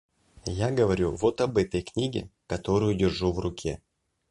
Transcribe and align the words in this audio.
Я 0.47 0.71
говорю 0.71 1.11
вот 1.15 1.41
об 1.41 1.57
этой 1.59 1.83
книге, 1.83 2.31
которую 2.47 2.95
держу 2.95 3.31
в 3.31 3.37
руке. 3.37 3.83